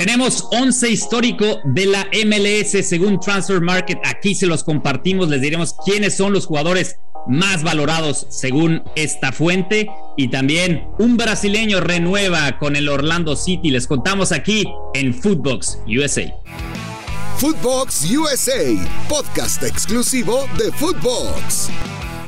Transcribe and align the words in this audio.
Tenemos 0.00 0.48
11 0.52 0.88
histórico 0.88 1.60
de 1.62 1.84
la 1.84 2.08
MLS 2.24 2.70
según 2.88 3.20
Transfer 3.20 3.60
Market. 3.60 3.98
Aquí 4.02 4.34
se 4.34 4.46
los 4.46 4.64
compartimos, 4.64 5.28
les 5.28 5.42
diremos 5.42 5.76
quiénes 5.84 6.16
son 6.16 6.32
los 6.32 6.46
jugadores 6.46 6.96
más 7.26 7.62
valorados 7.62 8.26
según 8.30 8.82
esta 8.96 9.30
fuente. 9.30 9.90
Y 10.16 10.28
también 10.28 10.86
un 10.98 11.18
brasileño 11.18 11.80
renueva 11.80 12.58
con 12.58 12.76
el 12.76 12.88
Orlando 12.88 13.36
City. 13.36 13.70
Les 13.70 13.86
contamos 13.86 14.32
aquí 14.32 14.66
en 14.94 15.12
Footbox 15.12 15.80
USA. 15.86 16.32
Footbox 17.36 18.10
USA, 18.10 19.06
podcast 19.06 19.62
exclusivo 19.64 20.48
de 20.56 20.72
Footbox. 20.72 21.68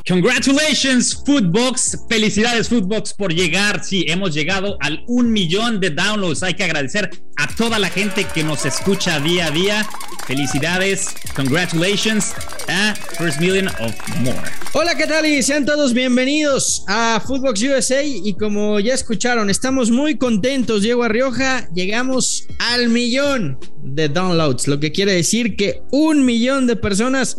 Congratulations, 0.05 1.23
Footbox. 1.25 1.97
Felicidades, 2.09 2.67
Footbox, 2.67 3.13
por 3.13 3.33
llegar. 3.33 3.81
Sí, 3.85 4.03
hemos 4.09 4.33
llegado 4.33 4.77
al 4.81 5.01
un 5.07 5.31
millón 5.31 5.79
de 5.79 5.91
downloads. 5.91 6.43
Hay 6.43 6.55
que 6.55 6.65
agradecer 6.65 7.09
a 7.43 7.47
toda 7.57 7.77
la 7.77 7.89
gente 7.89 8.25
que 8.33 8.41
nos 8.41 8.65
escucha 8.65 9.19
día 9.19 9.47
a 9.47 9.51
día. 9.51 9.85
Felicidades, 10.25 11.07
congratulations 11.35 12.33
a 12.69 12.95
First 13.17 13.41
Million 13.41 13.67
of 13.67 13.93
More. 14.21 14.49
Hola, 14.71 14.95
¿qué 14.95 15.05
tal? 15.07 15.25
Y 15.25 15.43
sean 15.43 15.65
todos 15.65 15.93
bienvenidos 15.93 16.85
a 16.87 17.21
Footbox 17.25 17.61
USA. 17.63 18.01
Y 18.01 18.33
como 18.35 18.79
ya 18.79 18.93
escucharon, 18.93 19.49
estamos 19.49 19.91
muy 19.91 20.17
contentos, 20.17 20.83
Diego 20.83 21.03
Arrioja. 21.03 21.67
Llegamos 21.75 22.47
al 22.59 22.87
millón 22.87 23.59
de 23.83 24.07
downloads, 24.07 24.69
lo 24.69 24.79
que 24.79 24.93
quiere 24.93 25.11
decir 25.11 25.57
que 25.57 25.81
un 25.91 26.23
millón 26.23 26.65
de 26.65 26.77
personas 26.77 27.35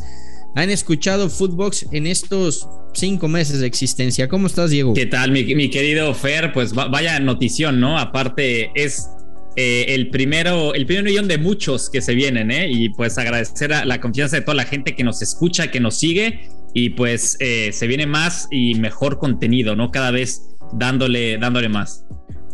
han 0.54 0.68
escuchado 0.68 1.30
Footbox 1.30 1.86
en 1.92 2.06
estos 2.06 2.68
cinco 2.92 3.26
meses 3.26 3.60
de 3.60 3.66
existencia. 3.66 4.28
¿Cómo 4.28 4.48
estás, 4.48 4.70
Diego? 4.70 4.92
¿Qué 4.92 5.06
tal, 5.06 5.30
mi, 5.30 5.70
querido 5.70 6.14
Fer? 6.14 6.52
Pues 6.52 6.74
vaya 6.74 7.18
notición, 7.20 7.80
¿no? 7.80 7.98
Aparte, 7.98 8.70
es 8.74 9.08
eh, 9.56 9.86
el 9.88 10.10
primero, 10.10 10.74
el 10.74 10.86
primer 10.86 11.04
millón 11.04 11.28
de 11.28 11.38
muchos 11.38 11.90
que 11.90 12.00
se 12.00 12.14
vienen, 12.14 12.50
¿eh? 12.50 12.68
Y 12.70 12.88
pues 12.90 13.18
agradecer 13.18 13.72
a 13.72 13.84
la 13.84 14.00
confianza 14.00 14.36
de 14.36 14.42
toda 14.42 14.56
la 14.56 14.64
gente 14.64 14.94
que 14.96 15.04
nos 15.04 15.22
escucha, 15.22 15.70
que 15.70 15.80
nos 15.80 15.98
sigue. 15.98 16.48
Y 16.72 16.90
pues 16.90 17.36
eh, 17.40 17.70
se 17.72 17.86
viene 17.86 18.06
más 18.06 18.48
y 18.50 18.74
mejor 18.74 19.18
contenido, 19.18 19.76
¿no? 19.76 19.90
Cada 19.90 20.10
vez 20.10 20.48
dándole, 20.72 21.38
dándole 21.38 21.68
más. 21.68 22.04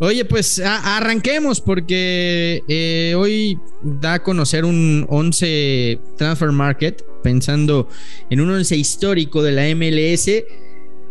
Oye, 0.03 0.25
pues 0.25 0.59
arranquemos 0.65 1.61
porque 1.61 2.63
eh, 2.69 3.15
hoy 3.15 3.59
da 3.83 4.15
a 4.15 4.23
conocer 4.23 4.65
un 4.65 5.07
11 5.11 6.01
Transfer 6.17 6.53
Market, 6.53 7.03
pensando 7.23 7.87
en 8.31 8.41
un 8.41 8.51
11 8.51 8.77
histórico 8.77 9.43
de 9.43 9.53
la 9.53 9.75
MLS, 9.75 10.31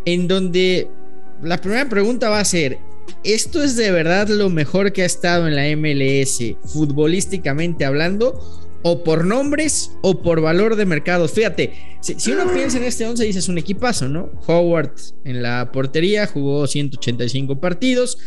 en 0.05 0.27
donde 0.27 0.87
la 1.43 1.57
primera 1.59 1.87
pregunta 1.87 2.29
va 2.29 2.39
a 2.39 2.45
ser, 2.45 2.79
¿esto 3.23 3.63
es 3.63 3.75
de 3.75 3.91
verdad 3.91 4.27
lo 4.29 4.49
mejor 4.49 4.93
que 4.93 5.03
ha 5.03 5.05
estado 5.05 5.47
en 5.47 5.55
la 5.55 5.65
MLS, 5.75 6.41
futbolísticamente 6.65 7.85
hablando? 7.85 8.59
o 8.83 9.03
por 9.03 9.25
nombres 9.25 9.91
o 10.01 10.21
por 10.21 10.41
valor 10.41 10.75
de 10.75 10.85
mercado. 10.85 11.27
Fíjate, 11.27 11.73
si, 12.01 12.31
uno 12.31 12.51
piensa 12.53 12.77
en 12.77 12.85
este 12.85 13.05
11, 13.05 13.25
dices 13.25 13.49
un 13.49 13.57
equipazo, 13.57 14.07
¿no? 14.07 14.31
Howard 14.47 14.93
en 15.25 15.41
la 15.41 15.71
portería 15.71 16.27
jugó 16.27 16.65
185 16.65 17.59
partidos, 17.59 18.17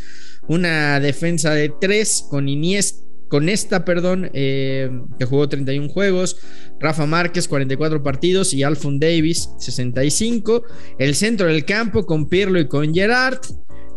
una 0.48 1.00
defensa 1.00 1.52
de 1.54 1.72
3 1.80 2.26
con 2.30 2.48
Iniesta. 2.48 3.02
Con 3.28 3.48
esta, 3.48 3.86
perdón, 3.86 4.28
eh, 4.34 4.90
que 5.18 5.24
jugó 5.24 5.48
31 5.48 5.88
juegos, 5.88 6.36
Rafa 6.78 7.06
Márquez 7.06 7.48
44 7.48 8.02
partidos 8.02 8.52
y 8.52 8.62
Alfon 8.62 9.00
Davis 9.00 9.48
65. 9.58 10.64
El 10.98 11.14
centro 11.14 11.46
del 11.46 11.64
campo 11.64 12.04
con 12.04 12.28
Pirlo 12.28 12.60
y 12.60 12.68
con 12.68 12.92
Gerard. 12.92 13.38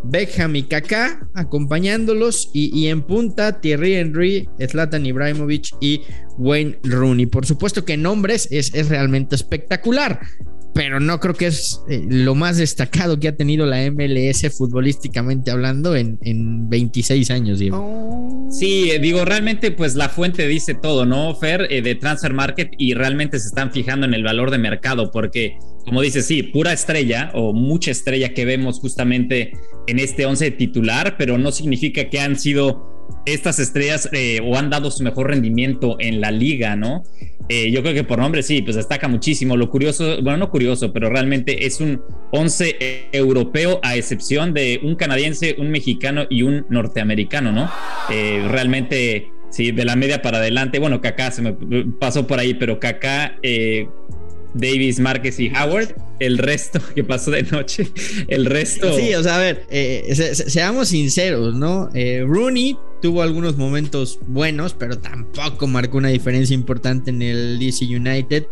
Beckham 0.09 0.55
y 0.55 0.63
Kaká 0.63 1.27
acompañándolos 1.33 2.49
y, 2.53 2.87
en 2.87 3.01
punta 3.01 3.59
Thierry 3.59 3.95
Henry, 3.95 4.49
Zlatan 4.67 5.05
Ibrahimovic 5.05 5.69
y 5.81 6.01
Wayne 6.37 6.79
Rooney. 6.83 7.25
Por 7.25 7.45
supuesto 7.45 7.85
que 7.85 7.97
nombres 7.97 8.47
es, 8.51 8.73
es 8.73 8.89
realmente 8.89 9.35
espectacular 9.35 10.19
pero 10.75 10.99
no 10.99 11.21
creo 11.21 11.33
que 11.33 11.47
es 11.47 11.81
eh, 11.87 12.05
lo 12.05 12.35
más 12.35 12.57
destacado 12.57 13.17
que 13.17 13.29
ha 13.29 13.35
tenido 13.37 13.65
la 13.65 13.89
MLS 13.89 14.53
futbolísticamente 14.57 15.49
hablando 15.49 15.95
en, 15.95 16.19
26 16.69 17.31
años, 17.31 17.59
Diego. 17.59 18.44
Sí, 18.57 18.89
eh, 18.89 18.99
digo, 18.99 19.25
realmente 19.25 19.71
pues 19.71 19.95
la 19.95 20.07
fuente 20.07 20.47
dice 20.47 20.75
todo, 20.75 21.05
¿no, 21.05 21.35
Fer? 21.35 21.67
Eh, 21.69 21.81
de 21.81 21.95
Transfer 21.95 22.33
Market 22.33 22.71
y 22.77 22.93
realmente 22.93 23.37
se 23.37 23.47
están 23.47 23.73
fijando 23.73 24.05
en 24.05 24.13
el 24.13 24.23
valor 24.23 24.49
de 24.49 24.57
mercado 24.57 25.11
porque, 25.11 25.57
como 25.83 25.99
dices, 25.99 26.25
sí, 26.25 26.41
pura 26.41 26.71
estrella 26.71 27.31
o 27.33 27.51
mucha 27.51 27.91
estrella 27.91 28.33
que 28.33 28.45
vemos 28.45 28.79
justamente 28.79 29.51
en 29.87 29.99
este 29.99 30.25
11 30.25 30.51
titular, 30.51 31.17
pero 31.17 31.37
no 31.37 31.51
significa 31.51 32.09
que 32.09 32.21
han 32.21 32.39
sido 32.39 32.94
estas 33.25 33.59
estrellas 33.59 34.09
o 34.43 34.57
han 34.57 34.69
dado 34.69 34.91
su 34.91 35.03
mejor 35.03 35.27
rendimiento 35.27 35.97
en 35.99 36.21
la 36.21 36.31
liga, 36.31 36.75
¿no? 36.75 37.03
Eh, 37.47 37.71
yo 37.71 37.83
creo 37.83 37.93
que 37.93 38.03
por 38.03 38.17
nombre 38.17 38.41
sí, 38.41 38.61
pues 38.61 38.75
destaca 38.75 39.07
muchísimo. 39.07 39.55
Lo 39.55 39.69
curioso, 39.69 40.21
bueno, 40.21 40.37
no 40.37 40.49
curioso, 40.49 40.91
pero 40.91 41.09
realmente 41.09 41.65
es 41.65 41.79
un 41.79 42.01
11 42.31 43.09
europeo 43.11 43.79
a 43.83 43.95
excepción 43.95 44.53
de 44.53 44.79
un 44.83 44.95
canadiense, 44.95 45.55
un 45.59 45.69
mexicano 45.69 46.25
y 46.29 46.41
un 46.41 46.65
norteamericano, 46.69 47.51
¿no? 47.51 47.69
Eh, 48.09 48.45
realmente, 48.49 49.29
sí, 49.51 49.71
de 49.71 49.85
la 49.85 49.95
media 49.95 50.21
para 50.21 50.39
adelante. 50.39 50.79
Bueno, 50.79 51.01
Kaká 51.01 51.31
se 51.31 51.41
me 51.43 51.53
pasó 51.99 52.25
por 52.25 52.39
ahí, 52.39 52.55
pero 52.55 52.79
Kaká, 52.79 53.37
eh, 53.43 53.87
Davis, 54.55 54.99
Márquez 54.99 55.39
y 55.39 55.49
Howard. 55.49 55.95
El 56.19 56.37
resto 56.37 56.79
que 56.95 57.03
pasó 57.03 57.29
de 57.31 57.43
noche, 57.43 57.87
el 58.27 58.45
resto. 58.45 58.95
Sí, 58.97 59.13
o 59.13 59.21
sea, 59.21 59.35
a 59.35 59.39
ver, 59.39 59.65
seamos 60.33 60.87
sinceros, 60.87 61.53
¿no? 61.53 61.89
Rooney 62.25 62.77
tuvo 63.01 63.21
algunos 63.21 63.57
momentos 63.57 64.17
buenos, 64.25 64.73
pero 64.73 64.97
tampoco 64.97 65.67
marcó 65.67 65.97
una 65.97 66.09
diferencia 66.09 66.53
importante 66.53 67.11
en 67.11 67.21
el 67.21 67.59
DC 67.59 67.85
United. 67.85 68.45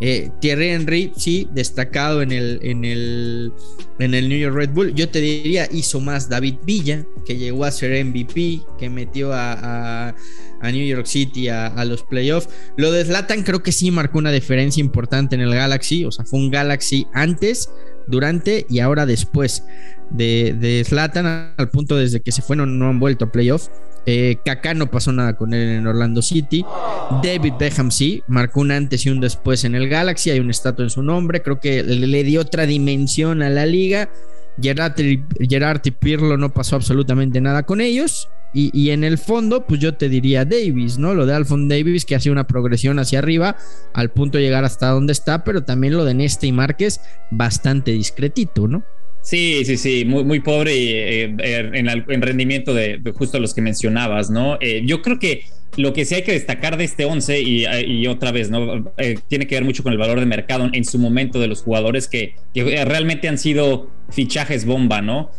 Eh, 0.00 0.30
Thierry 0.40 0.68
Henry, 0.68 1.12
sí, 1.16 1.46
destacado 1.52 2.22
en 2.22 2.32
el, 2.32 2.58
en, 2.62 2.84
el, 2.84 3.52
en 3.98 4.14
el 4.14 4.28
New 4.28 4.38
York 4.38 4.54
Red 4.54 4.70
Bull. 4.70 4.94
Yo 4.94 5.10
te 5.10 5.20
diría, 5.20 5.68
hizo 5.70 6.00
más 6.00 6.28
David 6.28 6.56
Villa, 6.64 7.04
que 7.26 7.36
llegó 7.36 7.64
a 7.64 7.70
ser 7.70 8.02
MVP, 8.04 8.62
que 8.78 8.88
metió 8.88 9.30
a, 9.32 10.14
New 10.62 10.86
York 10.86 11.06
City 11.06 11.48
a, 11.48 11.84
los 11.84 12.02
playoffs. 12.02 12.48
Lo 12.76 12.92
de 12.92 13.04
Zlatan 13.04 13.42
creo 13.42 13.62
que 13.62 13.72
sí 13.72 13.90
marcó 13.90 14.18
una 14.18 14.32
diferencia 14.32 14.80
importante 14.80 15.34
en 15.34 15.42
el 15.42 15.54
Galaxy, 15.54 16.04
o 16.04 16.10
sea, 16.10 16.24
fue 16.24 16.38
un 16.38 16.50
Galaxy 16.50 17.06
antes, 17.12 17.68
durante 18.06 18.66
y 18.68 18.80
ahora 18.80 19.06
después 19.06 19.62
de, 20.10 20.54
de 20.58 20.84
Zlatan, 20.84 21.54
al 21.56 21.68
punto 21.70 21.96
desde 21.96 22.20
que 22.20 22.32
se 22.32 22.42
fueron 22.42 22.78
no 22.78 22.88
han 22.88 23.00
vuelto 23.00 23.26
a 23.26 23.32
playoffs. 23.32 23.70
Eh, 24.06 24.38
Kaká 24.44 24.74
no 24.74 24.90
pasó 24.90 25.12
nada 25.12 25.36
con 25.36 25.52
él 25.52 25.68
en 25.68 25.86
Orlando 25.86 26.22
City. 26.22 26.64
David 27.22 27.54
Beckham 27.58 27.90
sí, 27.90 28.22
marcó 28.28 28.60
un 28.60 28.70
antes 28.70 29.04
y 29.06 29.10
un 29.10 29.20
después 29.20 29.64
en 29.64 29.74
el 29.74 29.88
Galaxy. 29.88 30.30
Hay 30.30 30.40
un 30.40 30.50
estatua 30.50 30.84
en 30.84 30.90
su 30.90 31.02
nombre. 31.02 31.42
Creo 31.42 31.60
que 31.60 31.82
le, 31.82 32.24
dio 32.24 32.40
otra 32.40 32.66
dimensión 32.66 33.42
a 33.42 33.50
la 33.50 33.66
liga. 33.66 34.10
Gerard, 34.60 34.94
Gerard 35.48 35.80
y 35.84 35.90
Pirlo 35.90 36.36
no 36.36 36.52
pasó 36.52 36.76
absolutamente 36.76 37.40
nada 37.40 37.62
con 37.64 37.80
ellos. 37.80 38.28
Y, 38.52 38.90
en 38.90 39.04
el 39.04 39.16
fondo, 39.16 39.64
pues 39.64 39.78
yo 39.78 39.94
te 39.94 40.08
diría 40.08 40.44
Davis, 40.44 40.98
¿no? 40.98 41.14
Lo 41.14 41.24
de 41.24 41.34
Alphon 41.34 41.68
Davis, 41.68 42.04
que 42.04 42.16
hace 42.16 42.32
una 42.32 42.48
progresión 42.48 42.98
hacia 42.98 43.20
arriba 43.20 43.54
al 43.94 44.10
punto 44.10 44.38
de 44.38 44.44
llegar 44.44 44.64
hasta 44.64 44.88
donde 44.88 45.12
está, 45.12 45.44
pero 45.44 45.62
también 45.62 45.96
lo 45.96 46.04
de 46.04 46.14
Neste 46.14 46.48
y 46.48 46.52
Márquez, 46.52 47.00
bastante 47.30 47.92
discretito, 47.92 48.66
¿no? 48.66 48.82
Sí, 49.22 49.64
sí, 49.64 49.76
sí, 49.76 50.04
muy, 50.06 50.24
muy 50.24 50.40
pobre 50.40 50.72
eh, 50.72 51.34
eh, 51.38 51.70
en, 51.74 52.22
rendimiento 52.22 52.72
de, 52.72 53.00
justo 53.14 53.38
los 53.38 53.52
que 53.52 53.60
mencionabas, 53.60 54.30
¿no? 54.30 54.56
Eh, 54.60 54.82
yo 54.86 55.02
creo 55.02 55.18
que 55.18 55.44
lo 55.76 55.92
que 55.92 56.04
sí 56.04 56.14
hay 56.14 56.22
que 56.22 56.32
destacar 56.32 56.76
de 56.76 56.84
este 56.84 57.04
11 57.04 57.40
y, 57.40 58.06
otra 58.08 58.32
vez, 58.32 58.50
¿no? 58.50 58.92
tiene 59.28 59.46
que 59.46 59.54
ver 59.54 59.64
mucho 59.64 59.84
con 59.84 59.92
el 59.92 59.98
valor 59.98 60.18
de 60.18 60.26
mercado 60.26 60.68
en 60.72 60.84
su 60.84 60.98
momento 60.98 61.38
de 61.38 61.46
los 61.46 61.62
jugadores 61.62 62.08
que, 62.08 62.34
realmente 62.54 63.28
han 63.28 63.38
sido 63.38 63.88
fichajes 64.10 64.64
bomba, 64.64 65.00
¿no? 65.00 65.30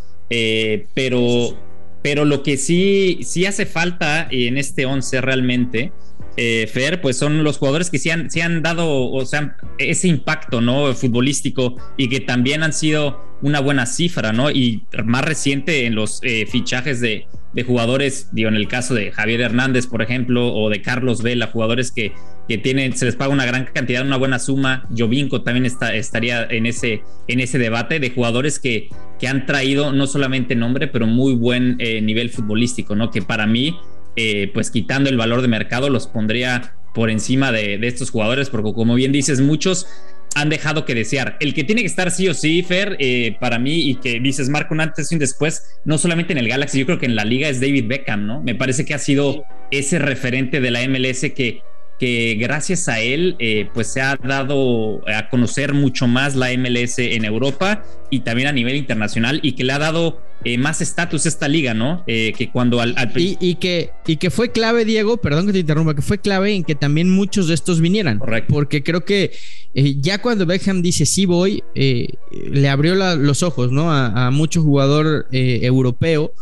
pero, 0.93 1.57
pero 2.01 2.23
lo 2.23 2.43
que 2.43 2.55
sí, 2.55 3.19
sí 3.23 3.45
hace 3.45 3.65
falta 3.65 4.29
en 4.31 4.57
este 4.57 4.85
11 4.85 5.19
realmente 5.19 5.91
eh, 6.37 6.69
Fer, 6.71 7.01
pues 7.01 7.17
son 7.17 7.43
los 7.43 7.57
jugadores 7.57 7.89
que 7.89 7.99
se 7.99 8.11
han, 8.11 8.29
han 8.41 8.61
dado, 8.61 9.09
o 9.11 9.25
sea, 9.25 9.57
ese 9.77 10.07
impacto, 10.07 10.61
¿no? 10.61 10.93
Futbolístico 10.93 11.75
y 11.97 12.09
que 12.09 12.19
también 12.21 12.63
han 12.63 12.73
sido 12.73 13.31
una 13.41 13.59
buena 13.59 13.85
cifra, 13.85 14.31
¿no? 14.31 14.51
Y 14.51 14.83
más 15.03 15.25
reciente 15.25 15.85
en 15.85 15.95
los 15.95 16.19
eh, 16.23 16.45
fichajes 16.45 17.01
de, 17.01 17.25
jugadores, 17.65 18.29
digo, 18.31 18.47
en 18.47 18.55
el 18.55 18.69
caso 18.69 18.93
de 18.93 19.11
Javier 19.11 19.41
Hernández, 19.41 19.85
por 19.85 20.01
ejemplo, 20.01 20.53
o 20.53 20.69
de 20.69 20.81
Carlos 20.81 21.21
Vela, 21.21 21.47
jugadores 21.47 21.91
que, 21.91 22.13
que 22.47 22.57
tienen, 22.57 22.95
se 22.95 23.03
les 23.03 23.17
paga 23.17 23.33
una 23.33 23.45
gran 23.45 23.65
cantidad, 23.65 24.05
una 24.05 24.15
buena 24.15 24.39
suma. 24.39 24.87
Jovinko 24.97 25.41
también 25.41 25.65
está, 25.65 25.93
estaría 25.93 26.45
en 26.45 26.65
ese, 26.65 27.01
en 27.27 27.41
ese 27.41 27.57
debate 27.57 27.99
de 27.99 28.09
jugadores 28.11 28.57
que, 28.57 28.87
que 29.19 29.27
han 29.27 29.45
traído 29.45 29.91
no 29.91 30.07
solamente 30.07 30.55
nombre, 30.55 30.87
pero 30.87 31.07
muy 31.07 31.33
buen 31.33 31.75
eh, 31.79 32.01
nivel 32.01 32.29
futbolístico, 32.29 32.95
¿no? 32.95 33.11
Que 33.11 33.21
para 33.21 33.45
mí 33.47 33.75
eh, 34.15 34.49
pues 34.53 34.71
quitando 34.71 35.09
el 35.09 35.17
valor 35.17 35.41
de 35.41 35.47
mercado, 35.47 35.89
los 35.89 36.07
pondría 36.07 36.75
por 36.93 37.09
encima 37.09 37.51
de, 37.51 37.79
estos 37.87 38.09
jugadores, 38.11 38.49
porque 38.49 38.73
como 38.73 38.95
bien 38.95 39.11
dices, 39.11 39.41
muchos 39.41 39.87
han 40.35 40.49
dejado 40.49 40.85
que 40.85 40.95
desear. 40.95 41.37
El 41.39 41.53
que 41.53 41.63
tiene 41.63 41.81
que 41.81 41.87
estar 41.87 42.11
sí 42.11 42.27
o 42.27 42.33
sí, 42.33 42.63
Fer, 42.63 42.95
eh, 42.99 43.35
para 43.39 43.59
mí, 43.59 43.89
y 43.89 43.95
que 43.95 44.19
dices, 44.19 44.49
marco 44.49 44.73
un 44.73 44.81
antes 44.81 45.11
y 45.11 45.15
un 45.15 45.19
después, 45.19 45.79
no 45.85 45.97
solamente 45.97 46.33
en 46.33 46.39
el 46.39 46.47
Galaxy, 46.47 46.79
yo 46.79 46.85
creo 46.85 46.99
que 46.99 47.05
en 47.05 47.15
la 47.15 47.25
liga 47.25 47.49
es 47.49 47.59
David 47.59 47.87
Beckham, 47.87 48.25
¿no? 48.25 48.41
Me 48.41 48.55
parece 48.55 48.85
que 48.85 48.93
ha 48.93 48.99
sido 48.99 49.43
ese 49.71 49.99
referente 49.99 50.61
de 50.61 50.71
la 50.71 50.87
MLS 50.87 51.31
que, 51.33 51.61
que 52.01 52.35
gracias 52.39 52.89
a 52.89 52.99
él, 52.99 53.35
eh, 53.37 53.69
pues 53.75 53.93
se 53.93 54.01
ha 54.01 54.15
dado 54.15 55.07
a 55.07 55.29
conocer 55.29 55.75
mucho 55.75 56.07
más 56.07 56.35
la 56.35 56.47
MLS 56.57 56.97
en 56.97 57.25
Europa 57.25 57.83
y 58.09 58.21
también 58.21 58.47
a 58.47 58.51
nivel 58.51 58.75
internacional 58.75 59.39
y 59.43 59.51
que 59.51 59.63
le 59.63 59.73
ha 59.73 59.77
dado 59.77 60.19
eh, 60.43 60.57
más 60.57 60.81
estatus 60.81 61.27
esta 61.27 61.47
liga, 61.47 61.75
¿no? 61.75 62.03
Eh, 62.07 62.33
que 62.35 62.49
cuando 62.49 62.81
al, 62.81 62.95
Y, 63.15 63.53
que, 63.55 63.91
y 64.07 64.17
que 64.17 64.31
fue 64.31 64.51
clave, 64.51 64.83
Diego, 64.83 65.17
perdón 65.17 65.45
que 65.45 65.53
te 65.53 65.59
interrumpa, 65.59 65.93
que 65.93 66.01
fue 66.01 66.17
clave 66.17 66.55
en 66.55 66.63
que 66.63 66.73
también 66.73 67.07
muchos 67.07 67.47
de 67.47 67.53
estos 67.53 67.79
vinieran. 67.79 68.17
Correcto. 68.17 68.51
Porque 68.51 68.81
creo 68.81 69.05
que 69.05 69.33
eh, 69.75 69.95
ya 69.99 70.23
cuando 70.23 70.47
Beckham 70.47 70.81
dice 70.81 71.05
sí 71.05 71.27
voy, 71.27 71.63
le 71.75 72.67
abrió 72.67 72.95
los 72.95 73.43
ojos, 73.43 73.71
¿no? 73.71 73.91
A, 73.91 74.25
a 74.25 74.31
mucho 74.31 74.63
jugador 74.63 75.27
europeo. 75.31 76.33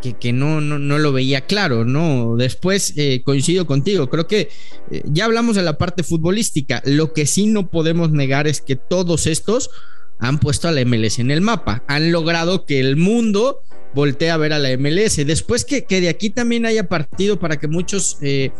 Que, 0.00 0.32
no, 0.32 0.60
no, 0.60 0.78
no, 0.78 0.98
lo 0.98 1.12
veía 1.12 1.40
claro, 1.42 1.84
¿no? 1.84 2.36
Después 2.36 2.94
coincido 3.24 3.66
contigo, 3.66 4.08
creo 4.08 4.28
que 4.28 4.48
ya 5.04 5.24
hablamos 5.24 5.56
de 5.56 5.62
la 5.62 5.76
parte 5.76 6.04
futbolística, 6.04 6.82
lo 6.84 7.12
que 7.12 7.26
sí 7.26 7.46
no 7.46 7.68
podemos 7.68 8.12
negar 8.12 8.46
es 8.46 8.60
que 8.60 8.76
todos 8.76 9.26
estos 9.26 9.70
han 10.20 10.38
puesto 10.38 10.68
a 10.68 10.72
la 10.72 10.84
MLS 10.84 11.18
en 11.18 11.30
el 11.30 11.40
mapa, 11.40 11.82
han 11.88 12.12
logrado 12.12 12.64
que 12.64 12.80
el 12.80 12.96
mundo 12.96 13.62
voltee 13.94 14.30
a 14.30 14.36
ver 14.36 14.52
a 14.52 14.58
la 14.58 14.76
MLS. 14.76 15.16
Después 15.26 15.64
que, 15.64 15.84
que 15.84 16.00
de 16.00 16.08
aquí 16.08 16.30
también 16.30 16.66
haya 16.66 16.88
partido 16.88 17.38
para 17.38 17.58
que 17.58 17.68
muchos 17.68 18.18
eh, 18.20 18.50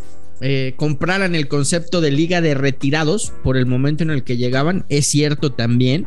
eh, 0.40 0.74
compraran 0.76 1.34
el 1.34 1.48
concepto 1.48 2.00
de 2.00 2.10
liga 2.10 2.40
de 2.40 2.54
retirados 2.54 3.32
por 3.42 3.56
el 3.56 3.66
momento 3.66 4.02
en 4.02 4.10
el 4.10 4.24
que 4.24 4.36
llegaban, 4.36 4.84
es 4.88 5.06
cierto 5.06 5.52
también. 5.52 6.06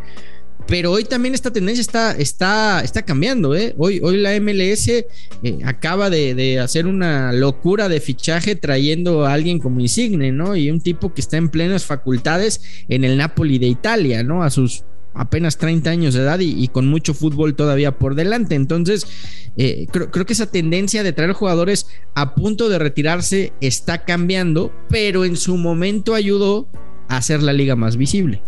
Pero 0.68 0.92
hoy 0.92 1.04
también 1.04 1.34
esta 1.34 1.52
tendencia 1.52 1.82
está, 1.82 2.12
está, 2.14 2.82
está 2.82 3.02
cambiando. 3.04 3.56
¿eh? 3.56 3.74
Hoy, 3.78 4.00
hoy 4.04 4.18
la 4.18 4.40
MLS 4.40 4.88
eh, 4.88 5.06
acaba 5.64 6.10
de, 6.10 6.36
de, 6.36 6.60
hacer 6.60 6.88
una 6.88 7.34
locura 7.34 7.90
de 7.90 8.00
fichaje 8.00 8.56
trayendo 8.56 9.26
a 9.26 9.34
alguien 9.34 9.60
como 9.60 9.80
Insigne, 9.80 10.32
¿no? 10.32 10.56
Y 10.56 10.72
un 10.72 10.82
tipo 10.82 11.14
que 11.14 11.22
está 11.22 11.38
en 11.38 11.50
plenas 11.50 11.86
facultades 11.86 12.62
en 12.88 13.04
el 13.04 13.18
Napoli 13.18 13.60
de 13.60 13.68
Italia, 13.68 14.24
¿no? 14.24 14.44
A 14.44 14.50
sus 14.50 14.84
apenas 15.14 15.58
30 15.58 15.90
años 15.90 16.14
de 16.14 16.22
edad 16.22 16.40
y, 16.40 16.68
con 16.70 16.88
mucho 16.88 17.14
fútbol 17.14 17.56
todavía 17.56 17.98
por 17.98 18.16
delante. 18.16 18.56
Entonces, 18.56 19.06
eh, 19.58 19.88
creo, 19.92 20.26
que 20.26 20.34
esa 20.34 20.46
tendencia 20.46 21.04
de 21.04 21.14
traer 21.14 21.34
jugadores 21.34 21.88
a 22.16 22.36
punto 22.36 22.70
de 22.70 22.80
retirarse 22.80 23.54
está 23.62 24.06
cambiando, 24.06 24.72
pero 24.90 25.26
en 25.26 25.36
su 25.36 25.58
momento 25.58 26.14
ayudó 26.14 26.68
a 27.08 27.18
hacer 27.18 27.44
la 27.44 27.54
liga 27.54 27.76
más 27.76 27.98
visible. 27.98 28.42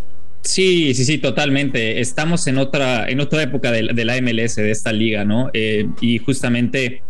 Sí, 0.44 0.94
sí, 0.94 1.06
sí, 1.06 1.18
totalmente. 1.20 2.02
Estamos 2.02 2.48
en 2.48 2.58
otra, 2.58 3.08
en 3.10 3.22
otra 3.22 3.44
época 3.44 3.72
de, 3.72 3.84
la 3.84 4.22
MLS, 4.22 4.56
de 4.58 4.72
esta 4.72 4.92
liga, 4.92 5.24
¿no? 5.24 5.50
Eh, 5.54 5.88
y 6.02 6.18
justamente 6.18 7.02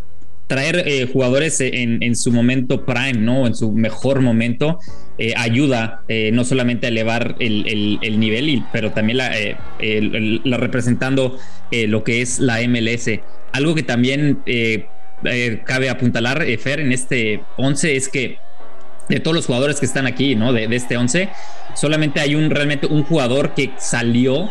traer 0.46 0.88
eh, 0.88 1.10
jugadores 1.12 1.60
en, 1.60 2.16
su 2.16 2.32
momento 2.32 2.86
prime, 2.86 3.14
¿no? 3.14 3.48
En 3.48 3.56
su 3.56 3.72
mejor 3.72 4.22
momento, 4.22 4.78
eh, 5.18 5.34
ayuda 5.36 6.04
no 6.32 6.46
solamente 6.46 6.86
a 6.86 6.90
elevar 6.90 7.36
el, 7.40 8.20
nivel, 8.20 8.64
pero 8.72 8.92
también 8.92 9.18
la, 9.18 10.58
representando 10.58 11.40
lo 11.72 12.04
que 12.04 12.22
es 12.22 12.40
la 12.40 12.60
MLS. 12.68 13.20
Algo 13.52 13.74
que 13.74 13.84
también 13.84 14.44
cabe 15.66 15.90
apuntalar, 15.90 16.46
Fer, 16.60 16.82
en 16.82 16.92
este 16.92 17.42
11 17.58 17.96
es 17.96 18.10
que 18.10 18.38
de 19.10 19.20
todos 19.20 19.36
los 19.36 19.46
jugadores 19.46 19.80
que 19.80 19.86
están 19.86 20.08
aquí, 20.08 20.36
¿no? 20.36 20.54
De, 20.54 20.68
este 20.76 20.98
11, 20.98 21.30
solamente 21.76 22.20
hay 22.20 22.36
un 22.36 22.50
realmente 22.50 22.88
un 22.88 23.04
jugador 23.04 23.54
que 23.54 23.72
salió 23.78 24.50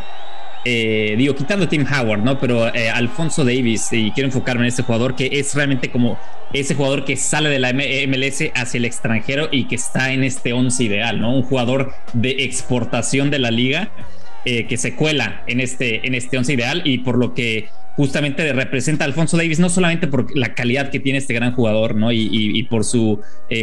eh, 0.65 1.17
digo, 1.19 1.35
quitando 1.35 1.69
Tim 1.69 1.85
Howard, 1.85 2.23
¿no? 2.23 2.39
Pero 2.39 2.73
eh, 2.73 2.89
Alfonso 2.89 3.45
Davis, 3.45 3.89
y 3.93 4.13
quiero 4.13 4.29
enfocarme 4.29 4.63
en 4.63 4.69
este 4.69 4.85
jugador 4.85 5.17
que 5.17 5.29
es 5.33 5.55
realmente 5.57 5.91
como 5.91 6.19
ese 6.53 6.77
jugador 6.77 7.05
que 7.05 7.17
sale 7.17 7.49
de 7.49 7.59
la 7.59 7.73
MLS 7.73 8.53
hacia 8.55 8.79
el 8.79 8.85
extranjero 8.85 9.49
y 9.51 9.65
que 9.65 9.75
está 9.75 10.13
en 10.13 10.23
este 10.23 10.53
once 10.53 10.85
ideal, 10.85 11.21
¿no? 11.21 11.35
Un 11.35 11.43
jugador 11.43 11.93
de 12.13 12.45
exportación 12.45 13.31
de 13.31 13.41
la 13.41 13.51
liga 13.51 13.91
eh, 14.45 14.67
que 14.67 14.77
se 14.77 14.95
cuela 14.95 15.43
en 15.47 15.61
este, 15.61 16.07
en 16.07 16.15
este 16.15 16.39
once 16.39 16.53
ideal 16.53 16.83
y 16.85 16.99
por 16.99 17.19
lo 17.19 17.35
que 17.35 17.69
justamente 17.97 18.53
representa 18.53 19.05
a 19.05 19.07
Alfonso 19.07 19.37
Davis, 19.37 19.59
no 19.59 19.69
solamente 19.69 20.07
por 20.07 20.37
la 20.37 20.55
calidad 20.55 20.91
que 20.91 21.01
tiene 21.01 21.19
este 21.19 21.35
gran 21.35 21.53
jugador, 21.53 21.95
¿no? 21.95 22.13
Y, 22.13 22.63
por 22.71 22.85
su 22.85 23.21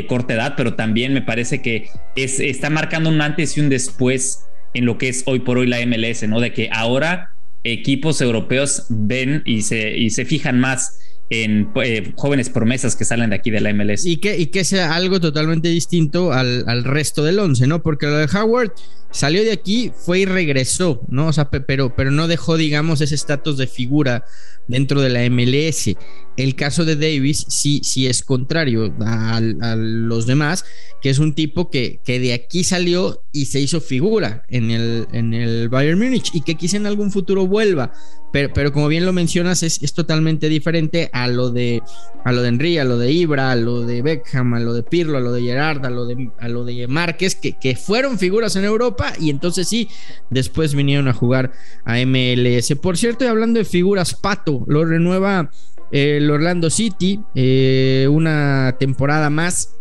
corta 0.07 0.33
edad, 0.33 0.53
pero 0.55 0.75
también 0.75 1.13
me 1.13 1.21
parece 1.21 1.61
que 1.61 1.89
es, 2.15 2.39
está 2.39 2.69
marcando 2.69 3.09
un 3.09 3.21
antes 3.21 3.57
y 3.57 3.61
un 3.61 3.69
después 3.69 4.45
en 4.73 4.85
lo 4.85 4.97
que 4.97 5.09
es 5.09 5.23
hoy 5.25 5.39
por 5.39 5.57
hoy 5.57 5.67
la 5.67 5.83
MLS, 5.85 6.27
¿no? 6.27 6.39
De 6.39 6.53
que 6.53 6.69
ahora 6.71 7.31
equipos 7.63 8.21
europeos 8.21 8.85
ven 8.89 9.41
y 9.45 9.63
se, 9.63 9.97
y 9.97 10.09
se 10.11 10.25
fijan 10.25 10.59
más 10.59 10.99
en 11.29 11.71
eh, 11.83 12.13
jóvenes 12.15 12.49
promesas 12.49 12.95
que 12.95 13.05
salen 13.05 13.29
de 13.29 13.35
aquí 13.35 13.51
de 13.51 13.61
la 13.61 13.73
MLS. 13.73 14.05
Y 14.05 14.17
que, 14.17 14.37
y 14.37 14.47
que 14.47 14.63
sea 14.63 14.95
algo 14.95 15.19
totalmente 15.19 15.69
distinto 15.69 16.33
al, 16.33 16.63
al 16.67 16.83
resto 16.83 17.23
del 17.23 17.39
once, 17.39 17.67
¿no? 17.67 17.81
Porque 17.81 18.07
lo 18.07 18.17
de 18.17 18.27
Howard 18.35 18.73
salió 19.11 19.43
de 19.43 19.51
aquí, 19.51 19.91
fue 19.95 20.19
y 20.19 20.25
regresó, 20.25 21.01
¿no? 21.07 21.27
O 21.27 21.33
sea, 21.33 21.49
pero, 21.49 21.95
pero 21.95 22.11
no 22.11 22.27
dejó, 22.27 22.57
digamos, 22.57 23.01
ese 23.01 23.15
estatus 23.15 23.57
de 23.57 23.67
figura 23.67 24.25
dentro 24.67 25.01
de 25.01 25.09
la 25.09 25.29
MLS. 25.29 25.95
El 26.39 26.55
caso 26.55 26.85
de 26.85 26.95
Davis 26.95 27.45
sí, 27.49 27.81
sí 27.83 28.07
es 28.07 28.23
contrario 28.23 28.95
a, 29.01 29.41
los 29.75 30.25
demás, 30.25 30.63
que 31.01 31.09
es 31.09 31.19
un 31.19 31.33
tipo 31.33 31.69
que, 31.69 31.99
que, 32.05 32.17
de 32.21 32.31
aquí 32.31 32.63
salió 32.63 33.23
y 33.33 33.47
se 33.47 33.59
hizo 33.59 33.81
figura 33.81 34.45
en 34.47 34.71
el, 34.71 35.05
en 35.11 35.33
el 35.33 35.67
Bayern 35.67 35.99
Múnich 35.99 36.33
y 36.33 36.39
que 36.39 36.55
quizá 36.55 36.77
en 36.77 36.85
algún 36.85 37.11
futuro 37.11 37.45
vuelva. 37.45 37.91
Pero, 38.31 38.53
pero 38.53 38.71
como 38.71 38.87
bien 38.87 39.05
lo 39.05 39.11
mencionas, 39.11 39.63
es, 39.63 39.83
es, 39.83 39.91
totalmente 39.91 40.47
diferente 40.47 41.09
a 41.11 41.27
lo 41.27 41.49
de 41.49 41.81
a 42.23 42.31
lo 42.31 42.41
de 42.41 42.79
a 42.79 42.83
lo 42.85 42.97
de 42.97 43.11
Ibra, 43.11 43.51
a 43.51 43.55
lo 43.57 43.81
de 43.81 44.01
Beckham, 44.01 44.53
a 44.53 44.61
lo 44.61 44.73
de 44.73 44.83
Pirlo, 44.83 45.17
a 45.17 45.21
lo 45.21 45.33
de 45.33 45.41
Gerard, 45.41 45.85
a 45.85 45.89
lo 45.89 46.05
de, 46.05 46.31
a 46.39 46.47
lo 46.47 46.63
de 46.63 46.87
Márquez, 46.87 47.35
que, 47.35 47.57
que 47.59 47.75
fueron 47.75 48.17
figuras 48.17 48.55
en 48.55 48.63
Europa 48.63 49.11
y 49.19 49.29
entonces 49.29 49.67
sí, 49.67 49.89
después 50.29 50.73
vinieron 50.73 51.09
a 51.09 51.13
jugar 51.13 51.51
a 51.83 51.97
MLS. 52.05 52.73
Por 52.81 52.97
cierto, 52.97 53.25
y 53.25 53.27
hablando 53.27 53.59
de 53.59 53.65
figuras, 53.65 54.13
Pato 54.13 54.63
lo 54.67 54.85
renueva 54.85 55.51
el 55.91 56.29
Orlando 56.29 56.69
City, 56.69 57.19
eh, 57.35 58.07
una 58.09 58.75
temporada 58.79 59.29
más. 59.29 59.75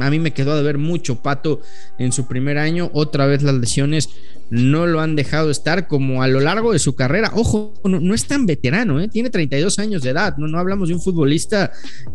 A 0.00 0.10
mí 0.10 0.18
me 0.18 0.32
quedó 0.32 0.56
de 0.56 0.64
ver 0.64 0.78
mucho 0.78 1.22
Pato 1.22 1.60
en 1.98 2.12
su 2.12 2.26
primer 2.26 2.58
año. 2.58 2.90
Otra 2.92 3.26
vez 3.26 3.42
las 3.42 3.54
lesiones 3.54 4.08
no 4.50 4.86
lo 4.86 5.00
han 5.00 5.14
dejado 5.14 5.50
estar 5.50 5.86
como 5.86 6.24
a 6.24 6.28
lo 6.28 6.40
largo 6.40 6.72
de 6.72 6.80
su 6.80 6.96
carrera. 6.96 7.30
Ojo, 7.34 7.74
no, 7.84 8.14
es 8.14 8.26
tan 8.26 8.46
veterano, 8.46 9.00
¿eh? 9.00 9.06
tiene 9.06 9.30
32 9.30 9.78
años 9.78 10.02
de 10.02 10.10
edad. 10.10 10.36
No, 10.38 10.48
no 10.48 10.58
hablamos 10.58 10.88
de 10.88 10.94
un 10.94 11.00
futbolista 11.00 11.70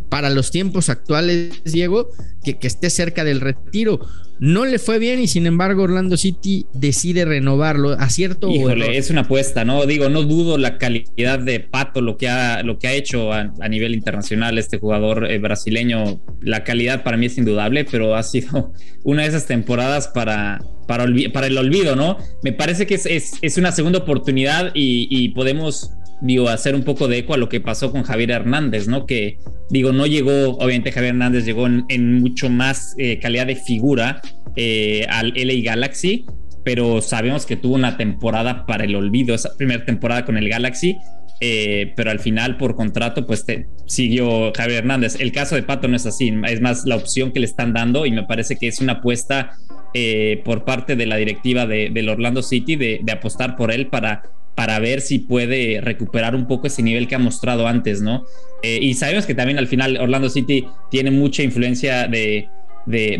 para 0.09 0.29
los 0.29 0.51
tiempos 0.51 0.89
actuales, 0.89 1.63
Diego, 1.63 2.09
que 2.43 2.57
esté 2.67 2.89
cerca 2.89 3.23
del 3.23 3.39
retiro. 3.39 4.01
No 4.39 4.65
le 4.65 4.79
fue 4.79 4.99
bien 4.99 5.19
y 5.19 5.27
sin 5.27 5.45
embargo 5.45 5.83
Orlando 5.83 6.17
City 6.17 6.65
decide 6.73 7.23
renovarlo. 7.23 7.91
¿Acierto 7.91 8.49
Híjole, 8.49 8.97
es 8.97 9.09
una 9.09 9.21
apuesta, 9.21 9.63
¿no? 9.63 9.85
Digo, 9.85 10.09
no 10.09 10.23
dudo 10.23 10.57
la 10.57 10.77
calidad 10.77 11.39
de 11.39 11.61
Pato, 11.61 12.01
lo 12.01 12.17
que 12.17 12.27
ha, 12.27 12.61
lo 12.63 12.77
que 12.77 12.87
ha 12.87 12.93
hecho 12.93 13.31
a, 13.31 13.45
nivel 13.69 13.93
internacional 13.95 14.57
este 14.57 14.77
jugador 14.77 15.31
eh, 15.31 15.39
brasileño. 15.39 16.21
La 16.41 16.63
calidad 16.63 17.03
para 17.03 17.17
mí 17.17 17.27
es 17.27 17.37
indudable, 17.37 17.85
pero 17.85 18.15
ha 18.15 18.23
sido 18.23 18.73
una 19.03 19.23
de 19.23 19.29
esas 19.29 19.45
temporadas 19.45 20.09
para, 20.09 20.59
para, 20.87 21.05
para 21.33 21.47
el 21.47 21.57
olvido, 21.57 21.95
¿no? 21.95 22.17
Me 22.43 22.53
parece 22.53 22.85
que 22.85 22.95
es, 22.95 23.57
una 23.57 23.71
segunda 23.71 23.99
oportunidad 23.99 24.71
y, 24.73 25.29
podemos, 25.29 25.91
digo, 26.21 26.49
hacer 26.49 26.75
un 26.75 26.83
poco 26.83 27.07
de 27.07 27.19
eco 27.19 27.33
a 27.33 27.37
lo 27.37 27.49
que 27.49 27.61
pasó 27.61 27.91
con 27.91 28.03
Javier 28.03 28.31
Hernández, 28.31 28.87
¿no? 28.87 29.05
Que, 29.05 29.37
digo, 29.69 29.91
no 29.91 30.05
llegó, 30.05 30.57
obviamente 30.57 30.91
Javier 30.91 31.13
Hernández 31.13 31.45
llegó 31.45 31.67
en, 31.67 32.19
mucho 32.19 32.49
más 32.49 32.95
eh, 32.97 33.19
calidad 33.19 33.47
de 33.47 33.55
figura 33.55 34.21
eh, 34.55 35.05
al 35.09 35.33
LA 35.35 35.63
Galaxy, 35.63 36.25
pero 36.63 37.01
sabemos 37.01 37.45
que 37.45 37.55
tuvo 37.55 37.75
una 37.75 37.97
temporada 37.97 38.65
para 38.65 38.85
el 38.85 38.95
olvido, 38.95 39.35
esa 39.35 39.55
primera 39.57 39.85
temporada 39.85 40.25
con 40.25 40.37
el 40.37 40.49
Galaxy. 40.49 40.97
Eh, 41.41 41.91
pero 41.97 42.11
al 42.11 42.19
final 42.19 42.55
por 42.55 42.75
contrato 42.75 43.27
pues 43.27 43.45
siguió 43.87 44.53
Javier 44.55 44.79
Hernández. 44.79 45.17
El 45.19 45.31
caso 45.31 45.55
de 45.55 45.63
Pato 45.63 45.87
no 45.87 45.95
es 45.97 46.05
así, 46.05 46.33
es 46.47 46.61
más 46.61 46.85
la 46.85 46.95
opción 46.95 47.31
que 47.31 47.39
le 47.39 47.45
están 47.45 47.73
dando 47.73 48.05
y 48.05 48.11
me 48.11 48.23
parece 48.23 48.55
que 48.55 48.67
es 48.67 48.79
una 48.79 48.93
apuesta 48.93 49.51
eh, 49.97 50.41
por 50.43 50.65
parte 50.65 50.97
de 50.97 51.05
la 51.05 51.15
directiva 51.15 51.65
de, 51.65 51.89
del 51.89 52.09
Orlando 52.09 52.43
City 52.43 52.75
de, 52.75 53.01
apostar 53.09 53.55
por 53.55 53.71
él 53.71 53.87
para, 53.87 54.23
para 54.53 54.77
ver 54.79 54.99
si 54.99 55.19
puede 55.19 55.79
recuperar 55.79 56.35
un 56.35 56.47
poco 56.47 56.67
ese 56.67 56.83
nivel 56.83 57.07
que 57.07 57.15
ha 57.15 57.19
mostrado 57.19 57.65
antes, 57.65 58.01
¿no? 58.01 58.25
Eh, 58.61 58.77
y 58.81 58.95
sabemos 58.95 59.25
que 59.25 59.33
también 59.33 59.57
al 59.57 59.67
final 59.67 59.95
Orlando 59.95 60.29
City 60.29 60.65
tiene 60.91 61.11
mucha 61.11 61.43
influencia 61.43 62.09
de, 62.09 62.49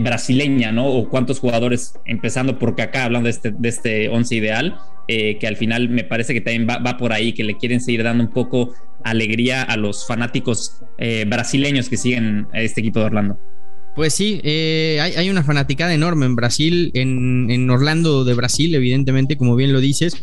brasileña, 0.01 0.74
¿no? 0.74 0.88
O 0.88 1.08
cuántos 1.08 1.39
jugadores, 1.39 1.98
empezando 2.03 2.60
por 2.60 2.79
acá, 2.82 3.05
hablando 3.05 3.27
de 3.27 3.32
este, 3.32 3.51
de 3.51 3.70
este 3.70 4.10
once 4.10 4.36
ideal, 4.36 4.75
eh, 5.08 5.38
que 5.39 5.48
al 5.48 5.55
final 5.55 5.88
me 5.88 6.03
parece 6.03 6.34
que 6.34 6.41
también 6.41 6.67
va, 6.67 6.98
por 6.98 7.13
ahí, 7.13 7.32
que 7.32 7.46
le 7.46 7.55
quieren 7.55 7.79
seguir 7.79 8.03
dando 8.03 8.22
un 8.22 8.34
poco 8.34 8.74
alegría 9.05 9.63
a 9.63 9.77
los 9.77 10.05
fanáticos 10.05 10.84
brasileños 11.25 11.88
que 11.88 11.96
siguen 11.96 12.48
a 12.51 12.60
este 12.60 12.82
equipo 12.82 13.00
de 13.00 13.05
Orlando. 13.05 13.39
Pues 13.95 14.13
sí, 14.13 14.41
eh, 14.43 14.99
hay, 15.01 15.29
una 15.29 15.43
fanaticada 15.43 15.93
enorme 15.93 16.25
en 16.25 16.35
Brasil, 16.35 16.91
en, 16.95 17.69
Orlando 17.69 18.25
de 18.25 18.33
Brasil, 18.33 18.75
evidentemente, 18.75 19.37
como 19.37 19.55
bien 19.55 19.71
lo 19.71 19.79
dices. 19.79 20.15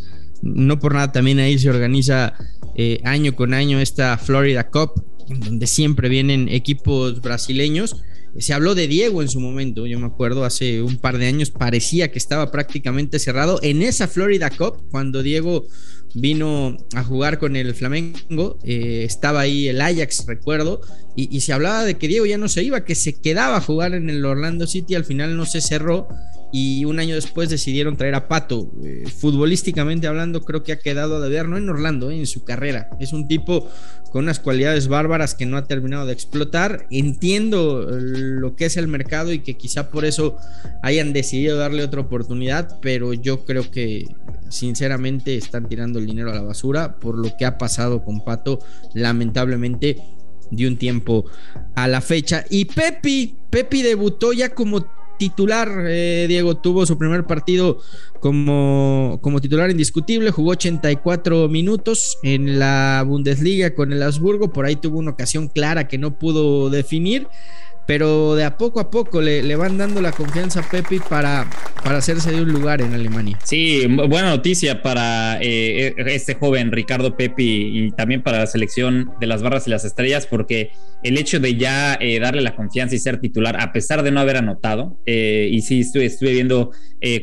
No 0.43 0.79
por 0.79 0.93
nada 0.93 1.11
también 1.11 1.39
ahí 1.39 1.59
se 1.59 1.71
organiza 1.71 2.35
eh, 2.77 3.01
año 3.05 3.35
con 3.35 3.55
año 3.55 3.81
esta 3.81 4.19
Florida 4.19 4.69
Cup, 4.69 5.03
donde 5.27 5.67
siempre 5.67 6.11
vienen 6.11 6.51
equipos 6.51 7.23
brasileños. 7.23 7.97
Se 8.39 8.53
habló 8.53 8.75
de 8.75 8.89
Diego 8.89 9.23
en 9.23 9.29
su 9.29 9.41
momento, 9.41 9.87
yo 9.87 9.99
me 9.99 10.07
acuerdo, 10.07 10.45
hace 10.45 10.83
un 10.83 10.99
par 10.99 11.17
de 11.17 11.27
años 11.27 11.51
parecía 11.51 12.11
que 12.11 12.19
estaba 12.19 12.51
prácticamente 12.51 13.19
cerrado 13.19 13.59
en 13.63 13.81
esa 13.81 14.07
Florida 14.07 14.51
Cup, 14.51 14.87
cuando 14.91 15.23
Diego 15.23 15.67
vino 16.15 16.77
a 16.95 17.05
jugar 17.05 17.39
con 17.39 17.57
el 17.57 17.75
Flamengo, 17.75 18.59
eh, 18.65 19.05
estaba 19.05 19.41
ahí 19.41 19.69
el 19.69 19.81
Ajax, 19.81 20.27
recuerdo, 20.27 20.81
y, 21.15 21.41
se 21.41 21.53
hablaba 21.53 21.85
de 21.85 21.95
que 21.99 22.09
Diego 22.09 22.25
ya 22.25 22.39
no 22.39 22.49
se 22.49 22.63
iba, 22.63 22.85
que 22.85 22.95
se 22.95 23.21
quedaba 23.21 23.59
a 23.59 23.61
jugar 23.61 23.95
en 23.95 24.09
el 24.09 24.25
Orlando 24.25 24.67
City, 24.67 24.95
al 24.95 25.05
final 25.05 25.37
no 25.37 25.45
se 25.45 25.61
cerró 25.61 26.09
y 26.53 26.85
un 26.85 27.01
año 27.01 27.15
después 27.15 27.49
decidieron 27.49 27.97
traer 27.97 28.15
a 28.15 28.29
Pato. 28.29 28.71
Eh, 28.85 29.05
futbolísticamente 29.09 30.07
hablando, 30.07 30.43
creo 30.43 30.63
que 30.63 30.73
ha 30.73 30.79
quedado 30.79 31.21
de 31.21 31.31
ver, 31.31 31.49
no 31.49 31.57
en 31.57 31.69
Orlando, 31.69 32.11
eh, 32.11 32.19
en 32.19 32.27
su 32.27 32.45
carrera. 32.45 32.91
Es 33.01 33.15
un 33.15 33.27
tipo 33.27 33.69
con 34.11 34.25
unas 34.25 34.39
cualidades 34.39 34.89
bárbaras 34.89 35.35
que 35.35 35.47
no 35.47 35.57
ha 35.57 35.67
terminado 35.67 36.05
de 36.05 36.13
explotar. 36.13 36.87
Entiendo 36.91 37.89
lo 37.91 38.55
que 38.55 38.67
es 38.67 38.77
el 38.77 38.87
mercado 38.87 39.33
y 39.33 39.39
que 39.39 39.55
quizá 39.55 39.91
por 39.91 40.05
eso 40.05 40.37
hayan 40.83 41.15
decidido 41.15 41.57
darle 41.57 41.85
otra 41.85 42.03
oportunidad, 42.03 42.79
pero 42.83 43.15
yo 43.15 43.47
creo 43.47 43.71
que 43.71 44.05
sinceramente 44.53 45.37
están 45.37 45.69
tirando 45.69 45.99
el 45.99 46.07
dinero 46.07 46.31
a 46.31 46.35
la 46.35 46.43
basura 46.43 46.97
por 46.97 47.19
lo 47.19 47.37
que 47.37 47.45
ha 47.45 47.59
pasado 47.59 48.05
con 48.05 48.25
Pato, 48.25 48.59
lamentablemente 48.95 49.97
de 50.51 50.69
un 50.69 50.77
tiempo 50.77 51.25
a 51.75 51.89
la 51.89 52.01
fecha. 52.01 52.45
Y 52.51 52.67
Pepi, 52.67 53.35
Pepi 53.51 53.83
debutó 53.83 54.33
ya 54.33 54.55
como 54.55 54.87
titular, 55.19 55.69
eh, 55.87 56.27
Diego 56.29 56.57
tuvo 56.57 56.85
su 56.85 56.99
primer 56.99 57.25
partido 57.25 57.79
como, 58.21 59.19
como 59.23 59.41
titular 59.41 59.71
indiscutible, 59.71 60.31
jugó 60.31 60.51
84 60.51 61.49
minutos 61.49 62.19
en 62.23 62.59
la 62.59 63.05
Bundesliga 63.07 63.75
con 63.75 63.93
el 63.93 64.03
Habsburgo, 64.03 64.53
por 64.53 64.67
ahí 64.67 64.77
tuvo 64.77 64.99
una 64.99 65.13
ocasión 65.13 65.49
clara 65.49 65.87
que 65.89 65.99
no 65.99 66.19
pudo 66.19 66.71
definir 66.71 67.29
pero 67.93 68.37
de 68.37 68.45
a 68.45 68.57
poco 68.57 68.81
a 68.81 68.91
poco 68.91 69.21
le, 69.21 69.55
van 69.55 69.77
dando 69.77 70.01
la 70.01 70.13
confianza 70.13 70.61
a 70.61 70.63
Pepe 70.63 70.99
para, 71.11 71.47
para 71.85 71.99
hacerse 71.99 72.33
de 72.33 72.41
un 72.41 72.51
lugar 72.51 72.81
en 72.81 72.95
Alemania. 72.95 73.39
Sí, 73.45 73.87
buena 73.87 74.31
noticia 74.31 74.81
para 74.81 75.37
eh, 75.43 75.95
este 76.07 76.37
joven 76.37 76.73
Ricardo 76.73 77.19
Pepi 77.19 77.85
y 77.85 77.91
también 77.91 78.23
para 78.23 78.39
la 78.39 78.47
selección 78.47 79.11
de 79.21 79.27
las 79.27 79.43
barras 79.43 79.67
y 79.67 79.71
las 79.71 79.85
estrellas, 79.85 80.27
porque 80.27 80.71
el 81.03 81.19
hecho 81.19 81.39
de 81.39 81.55
ya 81.57 81.99
eh, 82.01 82.19
darle 82.19 82.41
la 82.41 82.57
confianza 82.57 82.95
y 82.95 82.99
ser 82.99 83.21
titular, 83.21 83.61
a 83.61 83.75
pesar 83.75 84.03
de 84.03 84.11
no 84.11 84.21
haber 84.21 84.39
anotado, 84.39 84.99
eh, 85.05 85.51
y 85.53 85.61
sí 85.61 85.81
estuve, 85.81 86.33
viendo 86.33 86.71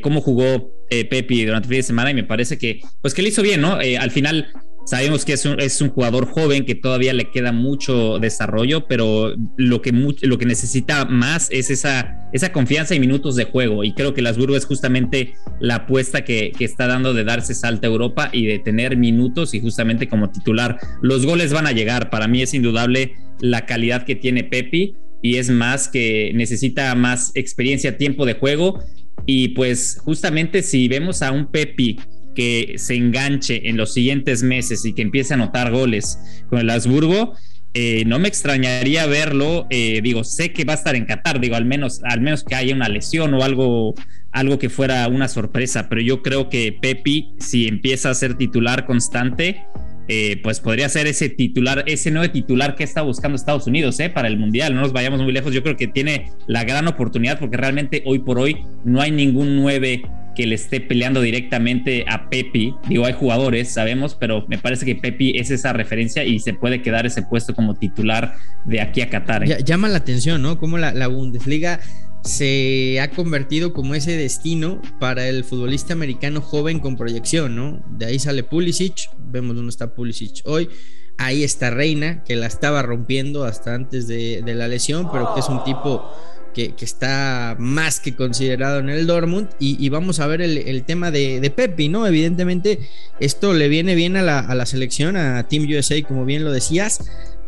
cómo 0.02 0.20
jugó 0.20 0.72
Pepi 0.88 1.46
durante 1.46 1.66
el 1.66 1.70
fin 1.70 1.78
de 1.78 1.82
semana 1.82 2.10
y 2.12 2.14
me 2.14 2.22
parece 2.22 2.58
que, 2.58 2.80
pues 3.02 3.12
que 3.12 3.22
le 3.22 3.30
hizo 3.30 3.42
bien, 3.42 3.60
¿no? 3.60 3.74
al 3.74 4.10
final 4.12 4.46
Sabemos 4.84 5.24
que 5.24 5.34
es 5.34 5.44
un, 5.44 5.60
es 5.60 5.80
un, 5.80 5.90
jugador 5.90 6.26
joven 6.26 6.64
que 6.64 6.74
todavía 6.74 7.12
le 7.12 7.30
queda 7.30 7.52
mucho 7.52 8.18
desarrollo, 8.18 8.86
pero 8.88 9.34
lo 9.56 9.82
que, 9.82 9.92
lo 9.92 10.38
que 10.38 10.46
necesita 10.46 11.04
más 11.04 11.48
es 11.50 11.70
esa, 11.70 12.28
esa 12.32 12.52
confianza 12.52 12.94
y 12.94 13.00
minutos 13.00 13.36
de 13.36 13.44
juego. 13.44 13.84
Y 13.84 13.92
creo 13.92 14.14
que 14.14 14.22
las 14.22 14.36
Burgos 14.36 14.58
es 14.58 14.64
justamente 14.66 15.34
la 15.60 15.76
apuesta 15.76 16.24
que, 16.24 16.52
que, 16.56 16.64
está 16.64 16.86
dando 16.86 17.14
de 17.14 17.24
darse 17.24 17.54
salto 17.54 17.86
a 17.86 17.90
Europa 17.90 18.30
y 18.32 18.46
de 18.46 18.58
tener 18.58 18.96
minutos 18.96 19.54
y 19.54 19.60
justamente 19.60 20.08
como 20.08 20.30
titular. 20.30 20.78
Los 21.02 21.26
goles 21.26 21.52
van 21.52 21.66
a 21.66 21.72
llegar. 21.72 22.10
Para 22.10 22.26
mí 22.26 22.42
es 22.42 22.54
indudable 22.54 23.14
la 23.40 23.66
calidad 23.66 24.04
que 24.04 24.16
tiene 24.16 24.44
Pepi 24.44 24.94
y 25.22 25.36
es 25.36 25.50
más 25.50 25.88
que 25.88 26.32
necesita 26.34 26.94
más 26.94 27.32
experiencia, 27.34 27.96
tiempo 27.96 28.26
de 28.26 28.34
juego. 28.34 28.82
Y 29.26 29.48
pues 29.48 29.98
justamente 30.02 30.62
si 30.62 30.88
vemos 30.88 31.22
a 31.22 31.32
un 31.32 31.46
Pepi 31.46 31.98
que 32.34 32.74
se 32.76 32.94
enganche 32.94 33.68
en 33.68 33.76
los 33.76 33.92
siguientes 33.92 34.42
meses 34.42 34.84
y 34.84 34.92
que 34.92 35.02
empiece 35.02 35.34
a 35.34 35.36
anotar 35.36 35.70
goles 35.70 36.18
con 36.48 36.58
el 36.58 36.70
Habsburgo, 36.70 37.34
eh, 37.72 38.04
no 38.06 38.18
me 38.18 38.28
extrañaría 38.28 39.06
verlo. 39.06 39.66
Eh, 39.70 40.00
digo, 40.02 40.24
sé 40.24 40.52
que 40.52 40.64
va 40.64 40.72
a 40.72 40.76
estar 40.76 40.96
en 40.96 41.04
Qatar, 41.04 41.40
digo, 41.40 41.56
al 41.56 41.64
menos, 41.64 42.00
al 42.04 42.20
menos 42.20 42.42
que 42.44 42.54
haya 42.54 42.74
una 42.74 42.88
lesión 42.88 43.32
o 43.34 43.42
algo, 43.42 43.94
algo 44.32 44.58
que 44.58 44.68
fuera 44.68 45.06
una 45.08 45.28
sorpresa, 45.28 45.88
pero 45.88 46.00
yo 46.00 46.22
creo 46.22 46.48
que 46.48 46.72
Pepi, 46.72 47.34
si 47.38 47.68
empieza 47.68 48.10
a 48.10 48.14
ser 48.14 48.34
titular 48.34 48.86
constante, 48.86 49.64
eh, 50.08 50.40
pues 50.42 50.58
podría 50.58 50.88
ser 50.88 51.06
ese 51.06 51.28
titular, 51.28 51.84
ese 51.86 52.10
nuevo 52.10 52.32
titular 52.32 52.74
que 52.74 52.82
está 52.82 53.02
buscando 53.02 53.36
Estados 53.36 53.68
Unidos 53.68 53.98
para 54.12 54.26
el 54.26 54.38
Mundial. 54.38 54.74
No 54.74 54.80
nos 54.80 54.92
vayamos 54.92 55.22
muy 55.22 55.30
lejos. 55.30 55.54
Yo 55.54 55.62
creo 55.62 55.76
que 55.76 55.86
tiene 55.86 56.32
la 56.48 56.64
gran 56.64 56.88
oportunidad 56.88 57.38
porque 57.38 57.56
realmente 57.56 58.02
hoy 58.04 58.18
por 58.18 58.40
hoy 58.40 58.64
no 58.84 59.00
hay 59.00 59.12
ningún 59.12 59.54
9 59.54 60.02
que 60.40 60.46
le 60.46 60.54
esté 60.54 60.80
peleando 60.80 61.20
directamente 61.20 62.06
a 62.08 62.30
Pepi. 62.30 62.74
Digo, 62.88 63.04
hay 63.04 63.12
jugadores, 63.12 63.68
sabemos, 63.68 64.14
pero 64.14 64.46
me 64.48 64.56
parece 64.56 64.86
que 64.86 64.94
Pepi 64.94 65.38
es 65.38 65.50
esa 65.50 65.74
referencia 65.74 66.24
y 66.24 66.38
se 66.38 66.54
puede 66.54 66.80
quedar 66.80 67.04
ese 67.04 67.20
puesto 67.20 67.54
como 67.54 67.74
titular 67.74 68.36
de 68.64 68.80
aquí 68.80 69.02
a 69.02 69.10
Qatar. 69.10 69.44
¿eh? 69.44 69.62
Llama 69.62 69.90
la 69.90 69.98
atención, 69.98 70.40
¿no? 70.40 70.58
Como 70.58 70.78
la, 70.78 71.06
Bundesliga 71.08 71.80
se 72.24 73.00
ha 73.02 73.10
convertido 73.10 73.74
como 73.74 73.94
ese 73.94 74.16
destino 74.16 74.80
para 74.98 75.28
el 75.28 75.44
futbolista 75.44 75.92
americano 75.92 76.40
joven 76.40 76.78
con 76.78 76.96
proyección, 76.96 77.54
¿no? 77.54 77.84
De 77.98 78.06
ahí 78.06 78.18
sale 78.18 78.42
Pulisic, 78.42 79.10
vemos 79.18 79.56
dónde 79.56 79.68
está 79.68 79.94
Pulisic 79.94 80.40
hoy. 80.46 80.70
Ahí 81.18 81.44
está 81.44 81.68
Reina, 81.68 82.24
que 82.24 82.34
la 82.34 82.46
estaba 82.46 82.80
rompiendo 82.80 83.44
hasta 83.44 83.74
antes 83.74 84.08
de, 84.08 84.40
de 84.40 84.54
la 84.54 84.68
lesión, 84.68 85.12
pero 85.12 85.34
que 85.34 85.40
es 85.40 85.50
un 85.50 85.62
tipo 85.64 86.10
que, 86.52 86.74
está 86.80 87.56
más 87.58 88.00
que 88.00 88.14
considerado 88.14 88.80
en 88.80 88.88
el 88.88 89.06
Dortmund. 89.06 89.48
Y, 89.58 89.88
vamos 89.88 90.20
a 90.20 90.26
ver 90.26 90.40
el, 90.42 90.82
tema 90.84 91.10
de, 91.10 91.40
de, 91.40 91.50
Pepi, 91.50 91.88
¿no? 91.88 92.06
Evidentemente, 92.06 92.78
esto 93.18 93.52
le 93.52 93.68
viene 93.68 93.94
bien 93.94 94.16
a 94.16 94.22
la, 94.22 94.40
a 94.40 94.54
la 94.54 94.66
selección, 94.66 95.16
a 95.16 95.46
Team 95.48 95.66
USA, 95.68 96.02
como 96.02 96.24
bien 96.24 96.44
lo 96.44 96.52
decías 96.52 97.00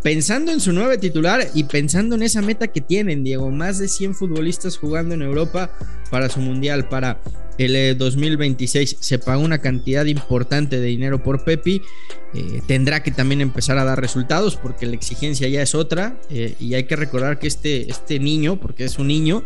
pensando 0.03 0.53
en 0.53 0.61
su 0.61 0.73
nueve 0.73 0.99
titular 0.99 1.49
y 1.55 1.65
pensando 1.65 2.15
en 2.15 2.23
esa 2.23 2.43
meta 2.43 2.69
que 2.69 2.81
tienen, 2.81 3.25
Diego, 3.25 3.51
más 3.51 3.79
de 3.79 3.89
100 3.89 4.15
futbolistas 4.15 4.77
jugando 4.77 5.15
en 5.15 5.23
Europa 5.23 5.71
para 6.11 6.29
su 6.29 6.41
mundial, 6.41 6.89
para 6.89 7.21
el 7.59 7.97
2026, 7.97 8.93
eh, 8.93 8.97
se 8.99 9.19
paga 9.19 9.39
una 9.39 9.59
cantidad 9.59 10.05
importante 10.07 10.81
de 10.81 10.87
dinero 10.87 11.23
por 11.23 11.45
Pepi, 11.45 11.83
eh, 12.35 12.63
tendrá 12.67 13.03
que 13.03 13.11
también 13.11 13.41
empezar 13.41 13.79
a 13.79 13.85
dar 13.85 14.01
resultados 14.01 14.57
porque 14.57 14.87
la 14.87 14.95
exigencia 14.95 15.49
ya 15.49 15.63
es 15.63 15.75
otra. 15.75 16.17
Eh, 16.31 16.55
y 16.59 16.75
hay 16.75 16.85
que 16.85 16.97
recordar 16.97 17.39
que 17.39 17.47
este, 17.47 17.91
este 17.91 18.19
niño, 18.19 18.59
porque 18.59 18.85
es 18.85 18.99
un 18.99 19.09
niño, 19.09 19.45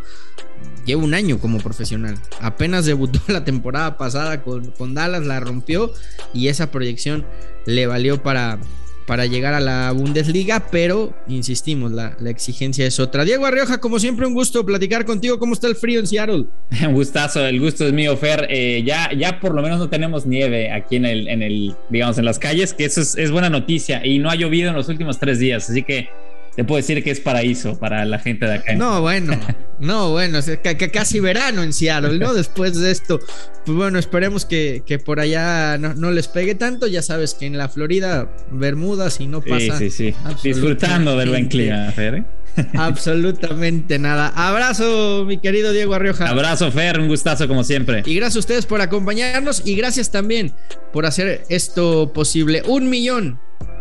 lleva 0.84 1.02
un 1.02 1.14
año 1.14 1.38
como 1.38 1.58
profesional. 1.58 2.16
Apenas 2.40 2.86
debutó 2.86 3.20
la 3.28 3.44
temporada 3.44 3.98
pasada 3.98 4.42
con, 4.42 4.70
con 4.72 4.94
Dallas, 4.94 5.26
la 5.26 5.40
rompió 5.40 5.92
y 6.32 6.48
esa 6.48 6.70
proyección 6.70 7.26
le 7.66 7.86
valió 7.86 8.22
para 8.22 8.60
para 9.06 9.26
llegar 9.26 9.54
a 9.54 9.60
la 9.60 9.92
Bundesliga, 9.92 10.66
pero 10.70 11.14
insistimos, 11.28 11.92
la, 11.92 12.16
exigencia 12.26 12.86
es 12.86 12.98
otra. 12.98 13.24
Diego 13.24 13.46
Arrioja, 13.46 13.78
como 13.78 13.98
siempre, 13.98 14.26
un 14.26 14.34
gusto 14.34 14.66
platicar 14.66 15.04
contigo. 15.04 15.38
¿Cómo 15.38 15.54
está 15.54 15.68
el 15.68 15.76
frío 15.76 16.00
en 16.00 16.06
Seattle? 16.06 16.46
Un 16.86 16.92
gustazo, 16.92 17.46
el 17.46 17.60
gusto 17.60 17.86
es 17.86 17.92
mío, 17.92 18.16
Fer. 18.16 18.46
Eh, 18.50 18.82
ya, 18.84 19.10
ya 19.16 19.38
por 19.40 19.54
lo 19.54 19.62
menos 19.62 19.78
no 19.78 19.88
tenemos 19.88 20.26
nieve 20.26 20.72
aquí 20.72 20.96
en 20.96 21.06
el, 21.06 21.28
en 21.28 21.42
el 21.42 21.74
digamos, 21.88 22.18
en 22.18 22.24
las 22.24 22.38
calles, 22.38 22.74
que 22.74 22.84
eso 22.84 23.00
es, 23.00 23.16
es 23.16 23.30
buena 23.30 23.48
noticia 23.48 24.04
y 24.04 24.18
no 24.18 24.28
ha 24.28 24.34
llovido 24.34 24.70
en 24.70 24.76
los 24.76 24.88
últimos 24.88 25.18
tres 25.18 25.38
días, 25.38 25.70
así 25.70 25.82
que 25.82 26.08
te 26.56 26.64
puedo 26.64 26.78
decir 26.78 27.04
que 27.04 27.10
es 27.10 27.20
paraíso 27.20 27.78
para 27.78 28.04
la 28.06 28.18
gente 28.18 28.46
de 28.46 28.54
acá. 28.54 28.74
No, 28.74 29.02
bueno, 29.02 29.38
no, 29.78 30.10
bueno, 30.10 30.38
es 30.38 30.46
que, 30.58 30.90
casi 30.90 31.20
verano 31.20 31.62
en 31.62 31.74
Seattle, 31.74 32.18
¿no? 32.18 32.32
Después 32.34 32.80
de 32.80 32.90
esto, 32.90 33.20
pues 33.66 33.76
bueno, 33.76 33.98
esperemos 33.98 34.46
que, 34.46 34.82
por 35.04 35.20
allá 35.20 35.76
no, 35.76 36.10
les 36.10 36.28
pegue 36.28 36.54
tanto. 36.54 36.86
Ya 36.86 37.02
sabes 37.02 37.34
que 37.34 37.44
en 37.44 37.58
la 37.58 37.68
Florida, 37.68 38.30
Bermudas 38.50 39.20
y 39.20 39.26
no 39.26 39.42
pasa. 39.42 39.78
Sí, 39.78 39.90
sí, 39.90 40.12
sí. 40.12 40.14
Disfrutando 40.42 41.18
del 41.18 41.28
buen 41.28 41.48
clima, 41.48 41.92
Fer. 41.92 42.14
¿eh? 42.14 42.24
Absolutamente 42.74 43.98
nada. 43.98 44.32
Abrazo, 44.34 45.26
mi 45.26 45.36
querido 45.36 45.72
Diego 45.72 45.92
Arrioja. 45.94 46.30
Abrazo, 46.30 46.72
Fer, 46.72 46.98
un 46.98 47.08
gustazo 47.08 47.46
como 47.48 47.64
siempre. 47.64 48.02
Y 48.06 48.14
gracias 48.14 48.36
a 48.36 48.38
ustedes 48.38 48.64
por 48.64 48.80
acompañarnos 48.80 49.62
y 49.66 49.76
gracias 49.76 50.10
también 50.10 50.52
por 50.90 51.04
hacer 51.04 51.42
esto 51.50 52.14
posible. 52.14 52.62
Un 52.66 52.88
millón 52.88 53.38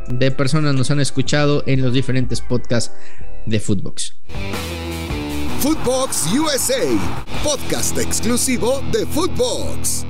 de 0.08 0.32
personas 0.32 0.76
nos 0.76 0.92
han 0.92 1.00
escuchado 1.00 1.64
en 1.66 1.82
los 1.82 1.94
diferentes 1.94 2.42
podcasts 2.42 2.96
de 3.46 3.60
Footbox. 3.60 4.16
Footbox 5.60 6.28
USA, 6.34 6.84
podcast 7.44 7.98
exclusivo 7.98 8.82
de 8.92 9.06
Footbox. 9.06 10.06